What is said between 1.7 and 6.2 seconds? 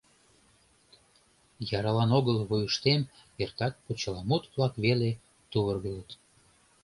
Яралан огыл вуйыштем эртак почеламут-влак веле тувыргылыт.